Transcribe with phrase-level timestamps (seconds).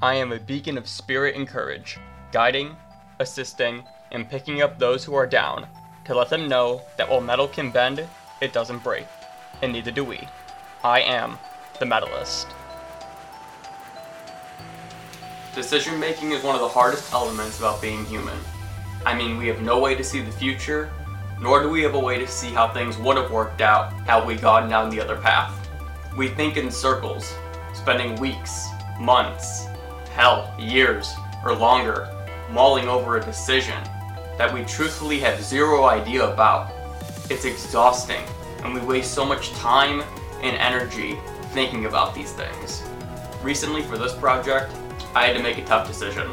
[0.00, 1.98] I am a beacon of spirit and courage,
[2.30, 2.76] guiding,
[3.18, 3.82] assisting,
[4.12, 5.66] and picking up those who are down
[6.04, 8.06] to let them know that while metal can bend,
[8.40, 9.06] it doesn't break,
[9.60, 10.20] and neither do we.
[10.84, 11.36] I am
[11.80, 12.46] the Mettleist.
[15.56, 18.38] Decision making is one of the hardest elements about being human.
[19.04, 20.92] I mean, we have no way to see the future,
[21.40, 24.24] nor do we have a way to see how things would have worked out had
[24.24, 25.68] we gone down the other path.
[26.16, 27.34] We think in circles,
[27.74, 28.64] spending weeks,
[29.00, 29.66] months,
[30.18, 31.14] hell, years,
[31.44, 32.08] or longer,
[32.50, 33.80] mulling over a decision
[34.36, 36.72] that we truthfully have zero idea about.
[37.30, 38.24] It's exhausting,
[38.64, 40.02] and we waste so much time
[40.42, 41.16] and energy
[41.52, 42.82] thinking about these things.
[43.44, 44.72] Recently, for this project,
[45.14, 46.28] I had to make a tough decision.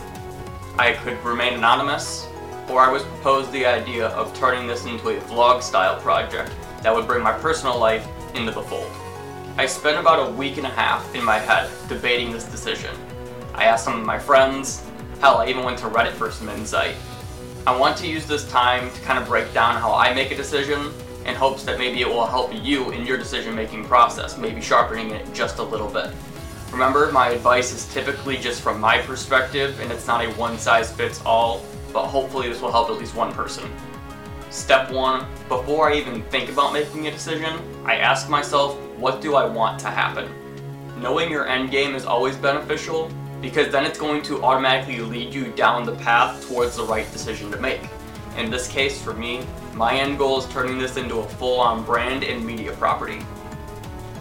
[0.80, 2.28] I could remain anonymous,
[2.70, 6.94] or I was proposed the idea of turning this into a vlog style project that
[6.94, 8.92] would bring my personal life into the fold.
[9.58, 12.96] I spent about a week and a half in my head debating this decision.
[13.56, 14.84] I asked some of my friends,
[15.22, 16.96] hell, I even went to Reddit for some insight.
[17.66, 20.36] I want to use this time to kind of break down how I make a
[20.36, 20.92] decision
[21.26, 25.12] in hopes that maybe it will help you in your decision making process, maybe sharpening
[25.12, 26.12] it just a little bit.
[26.74, 30.92] Remember, my advice is typically just from my perspective and it's not a one size
[30.92, 31.64] fits all,
[31.94, 33.64] but hopefully this will help at least one person.
[34.50, 39.36] Step one, before I even think about making a decision, I ask myself, what do
[39.36, 40.30] I want to happen?
[41.00, 43.10] Knowing your end game is always beneficial
[43.42, 47.52] because then it's going to automatically lead you down the path towards the right decision
[47.52, 47.82] to make.
[48.38, 51.84] In this case, for me, my end goal is turning this into a full on
[51.84, 53.20] brand and media property.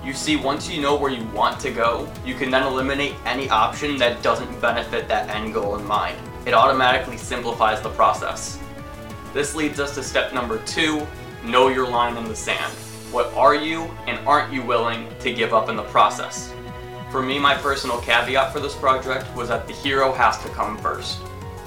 [0.05, 3.49] You see, once you know where you want to go, you can then eliminate any
[3.49, 6.19] option that doesn't benefit that end goal in mind.
[6.47, 8.59] It automatically simplifies the process.
[9.33, 11.07] This leads us to step number two
[11.45, 12.73] know your line in the sand.
[13.11, 16.53] What are you and aren't you willing to give up in the process?
[17.15, 20.77] For me, my personal caveat for this project was that the hero has to come
[20.77, 21.21] first.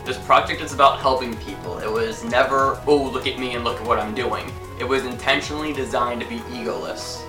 [0.04, 1.80] This project is about helping people.
[1.80, 4.52] It was never, oh, look at me and look at what I'm doing.
[4.78, 7.24] It was intentionally designed to be egoless.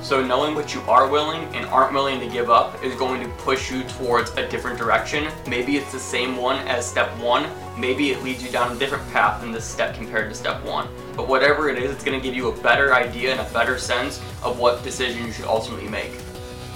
[0.00, 3.28] So knowing what you are willing and aren't willing to give up is going to
[3.34, 5.30] push you towards a different direction.
[5.46, 7.46] Maybe it's the same one as step one.
[7.78, 10.88] Maybe it leads you down a different path than this step compared to step one.
[11.14, 13.76] But whatever it is, it's going to give you a better idea and a better
[13.76, 16.12] sense of what decision you should ultimately make.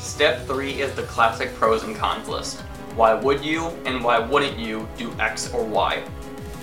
[0.04, 2.60] Step three is the classic pros and cons list.
[2.94, 6.04] Why would you and why wouldn't you do X or Y?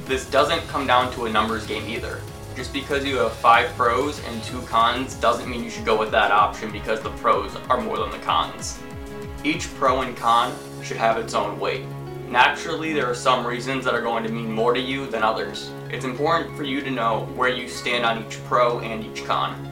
[0.06, 2.22] This doesn't come down to a numbers game either.
[2.56, 6.12] Just because you have five pros and two cons doesn't mean you should go with
[6.12, 8.80] that option because the pros are more than the cons.
[9.44, 10.54] Each pro and con
[10.84, 11.84] should have its own weight.
[12.30, 15.72] Naturally, there are some reasons that are going to mean more to you than others.
[15.90, 19.71] It's important for you to know where you stand on each pro and each con.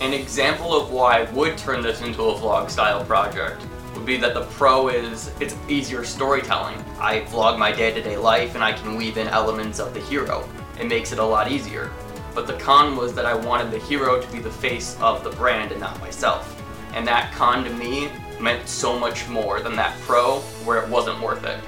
[0.00, 4.16] An example of why I would turn this into a vlog style project would be
[4.18, 6.76] that the pro is it's easier storytelling.
[7.00, 10.48] I vlog my day-to-day life and I can weave in elements of the hero
[10.78, 11.90] it makes it a lot easier.
[12.34, 15.30] But the con was that I wanted the hero to be the face of the
[15.30, 16.54] brand and not myself.
[16.94, 18.10] And that con to me
[18.40, 21.58] meant so much more than that pro where it wasn't worth it.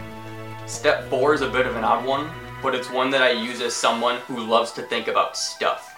[0.66, 2.30] Step 4 is a bit of an odd one,
[2.62, 5.89] but it's one that I use as someone who loves to think about stuff.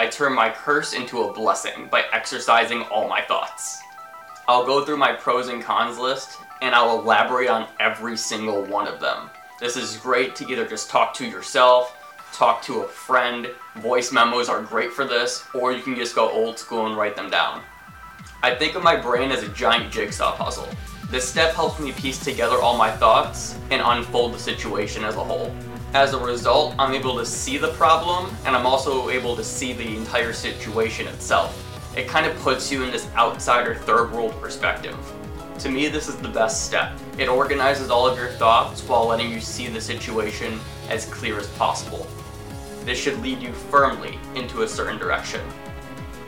[0.00, 3.82] I turn my curse into a blessing by exercising all my thoughts.
[4.48, 8.88] I'll go through my pros and cons list and I'll elaborate on every single one
[8.88, 9.28] of them.
[9.58, 11.94] This is great to either just talk to yourself,
[12.32, 13.48] talk to a friend.
[13.76, 17.14] Voice memos are great for this, or you can just go old school and write
[17.14, 17.60] them down.
[18.42, 20.70] I think of my brain as a giant jigsaw puzzle.
[21.10, 25.22] This step helps me piece together all my thoughts and unfold the situation as a
[25.22, 25.54] whole.
[25.92, 29.72] As a result, I'm able to see the problem and I'm also able to see
[29.72, 31.66] the entire situation itself.
[31.96, 34.96] It kind of puts you in this outsider third world perspective.
[35.58, 36.96] To me, this is the best step.
[37.18, 41.48] It organizes all of your thoughts while letting you see the situation as clear as
[41.54, 42.06] possible.
[42.84, 45.40] This should lead you firmly into a certain direction.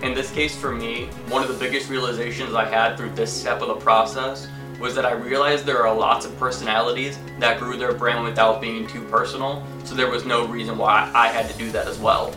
[0.03, 3.63] In this case, for me, one of the biggest realizations I had through this step
[3.63, 4.49] of the process
[4.83, 8.85] was that I realized there are lots of personalities that grew their brand without being
[8.89, 12.35] too personal, so there was no reason why I had to do that as well.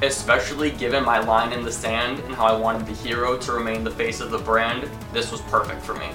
[0.00, 3.82] Especially given my line in the sand and how I wanted the hero to remain
[3.82, 6.08] the face of the brand, this was perfect for me.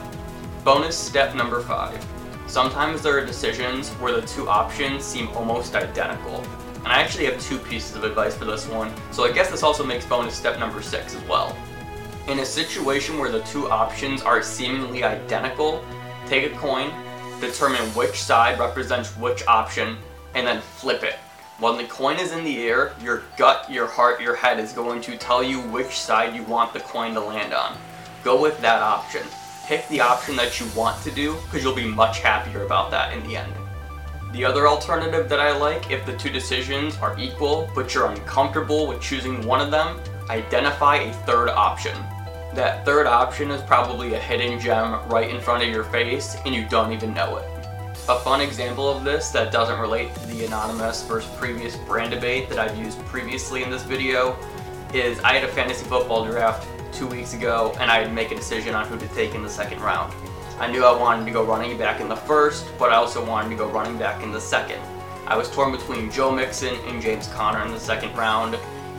[0.64, 2.06] Bonus step number 5.
[2.48, 6.46] Sometimes there are decisions where the two options seem almost identical,
[6.78, 9.64] and I actually have two pieces of advice for this one, so I guess this
[9.64, 11.58] also makes bonus step number six as well.
[12.28, 15.82] In a situation where the two options are seemingly identical,
[16.26, 16.92] take a coin,
[17.40, 19.96] determine which side represents which option,
[20.36, 21.16] and then flip it.
[21.60, 25.00] When the coin is in the air, your gut, your heart, your head is going
[25.04, 27.78] to tell you which side you want the coin to land on.
[28.26, 29.24] Go with that option.
[29.66, 33.14] pick the option that you want to do because you'll be much happier about that
[33.14, 33.54] in the end.
[34.34, 38.86] The other alternative that I like, if the two decisions are equal but you're uncomfortable
[38.86, 39.98] with choosing one of them,
[40.30, 41.98] identify a third option.
[42.58, 46.56] That third option is probably a hidden gem right in front of your face and
[46.56, 47.48] you don't even know it.
[48.10, 52.50] A fun example of this that doesn't relate to the anonymous versus previous brand debate
[52.50, 54.36] that I've used previously in this video
[54.92, 58.32] is I had a fantasy football draft two weeks ago and I had to make
[58.32, 60.12] a decision on who to take in the second round.
[60.60, 63.50] I knew I wanted to go running back in the first, but I also wanted
[63.50, 64.82] to go running back in the second.
[65.28, 68.58] I was torn between Joe Mixon and James Conner in the second round,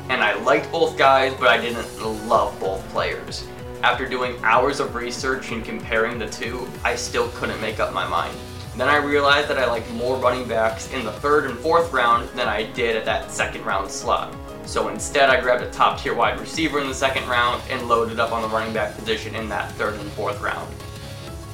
[0.09, 3.47] and I liked both guys, but I didn't love both players.
[3.83, 8.07] After doing hours of research and comparing the two, I still couldn't make up my
[8.09, 8.37] mind.
[8.77, 12.29] Then I realized that I liked more running backs in the third and fourth round
[12.31, 14.35] than I did at that second round slot.
[14.65, 18.21] So instead, I grabbed a top tier wide receiver in the second round and loaded
[18.21, 20.73] up on the running back position in that third and fourth round.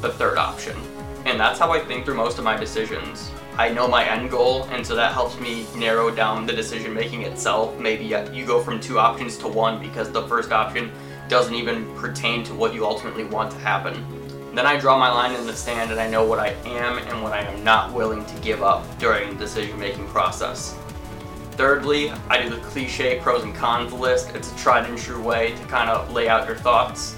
[0.02, 0.76] The third option.
[1.24, 3.30] And that's how I think through most of my decisions.
[3.56, 7.22] I know my end goal, and so that helps me narrow down the decision making
[7.22, 7.78] itself.
[7.78, 10.90] Maybe uh, you go from two options to one because the first option
[11.28, 14.04] doesn't even pertain to what you ultimately want to happen.
[14.56, 17.22] Then I draw my line in the sand and I know what I am and
[17.22, 20.76] what I am not willing to give up during the decision making process.
[21.52, 24.30] Thirdly, I do the cliche pros and cons list.
[24.34, 27.14] It's a tried and true way to kind of lay out your thoughts.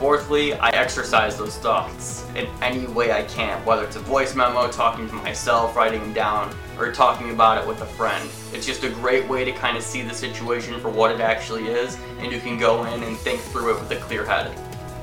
[0.00, 4.72] Fourthly, I exercise those thoughts in any way I can, whether it's a voice memo,
[4.72, 8.26] talking to myself, writing them down, or talking about it with a friend.
[8.54, 11.66] It's just a great way to kind of see the situation for what it actually
[11.66, 14.58] is, and you can go in and think through it with a clear head.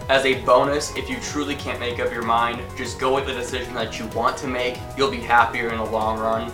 [0.10, 3.34] As a bonus, if you truly can't make up your mind, just go with the
[3.34, 4.80] decision that you want to make.
[4.98, 6.52] You'll be happier in the long run.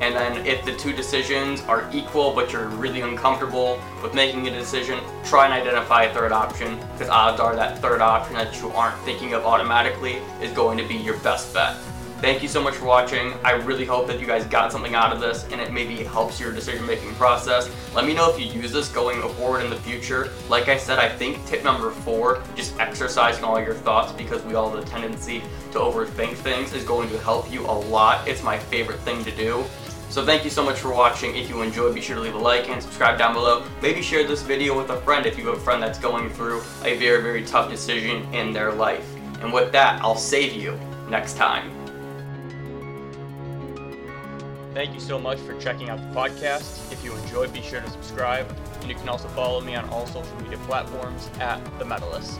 [0.00, 4.50] And then if the two decisions are equal but you're really uncomfortable with making a
[4.50, 8.70] decision, try and identify a third option because odds are that third option that you
[8.70, 11.76] aren't thinking of automatically is going to be your best bet.
[12.20, 13.32] Thank you so much for watching.
[13.44, 16.40] I really hope that you guys got something out of this and it maybe helps
[16.40, 17.70] your decision making process.
[17.94, 20.30] Let me know if you use this going forward in the future.
[20.48, 24.54] Like I said, I think tip number four, just exercising all your thoughts because we
[24.54, 28.26] all have the tendency to overthink things is going to help you a lot.
[28.26, 29.64] It's my favorite thing to do.
[30.10, 31.36] So thank you so much for watching.
[31.36, 33.64] If you enjoyed, be sure to leave a like and subscribe down below.
[33.82, 36.60] Maybe share this video with a friend if you have a friend that's going through
[36.82, 39.06] a very, very tough decision in their life.
[39.42, 41.70] And with that, I'll save you next time.
[44.72, 46.90] Thank you so much for checking out the podcast.
[46.90, 48.48] If you enjoyed, be sure to subscribe.
[48.80, 52.38] And you can also follow me on all social media platforms at The Mettleist.